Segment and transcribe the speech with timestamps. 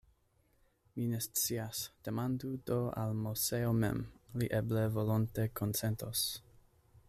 [0.93, 4.03] Mi ne scias; demandu do al Moseo mem,
[4.43, 6.29] li eble volonte konsentos.